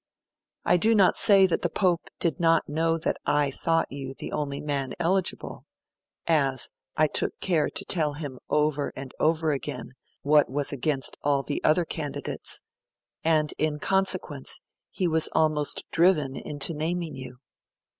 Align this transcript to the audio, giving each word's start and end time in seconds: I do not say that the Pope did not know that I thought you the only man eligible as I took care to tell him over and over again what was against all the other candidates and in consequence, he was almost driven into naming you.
I 0.65 0.77
do 0.77 0.95
not 0.95 1.15
say 1.15 1.45
that 1.45 1.61
the 1.61 1.69
Pope 1.69 2.09
did 2.19 2.39
not 2.39 2.67
know 2.67 2.97
that 2.97 3.17
I 3.23 3.51
thought 3.51 3.91
you 3.91 4.15
the 4.17 4.31
only 4.31 4.59
man 4.59 4.93
eligible 4.99 5.67
as 6.25 6.71
I 6.97 7.05
took 7.05 7.39
care 7.39 7.69
to 7.69 7.85
tell 7.85 8.13
him 8.13 8.39
over 8.49 8.91
and 8.95 9.13
over 9.19 9.51
again 9.51 9.91
what 10.23 10.49
was 10.49 10.71
against 10.71 11.17
all 11.21 11.43
the 11.43 11.63
other 11.63 11.85
candidates 11.85 12.61
and 13.23 13.53
in 13.59 13.77
consequence, 13.77 14.59
he 14.89 15.07
was 15.07 15.29
almost 15.33 15.83
driven 15.91 16.35
into 16.35 16.73
naming 16.73 17.13
you. 17.13 17.37